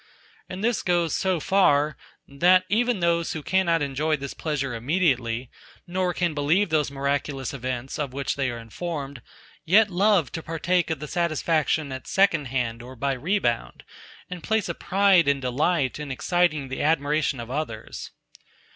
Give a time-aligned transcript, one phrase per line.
[0.49, 1.95] And this goes so far,
[2.27, 5.51] that even those who cannot enjoy this pleasure immediately,
[5.85, 9.21] nor can believe those miraculous events, of which they are informed,
[9.63, 13.83] yet love to partake of the satisfaction at second hand or by rebound,
[14.27, 18.09] and place a pride and delight in exciting the admiration of others.